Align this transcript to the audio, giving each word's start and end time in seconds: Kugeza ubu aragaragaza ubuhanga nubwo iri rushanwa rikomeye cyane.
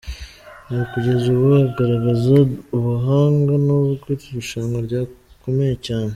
Kugeza 0.91 1.23
ubu 1.33 1.43
aragaragaza 1.53 2.29
ubuhanga 2.77 3.53
nubwo 3.65 4.05
iri 4.13 4.27
rushanwa 4.35 4.77
rikomeye 4.85 5.75
cyane. 5.85 6.09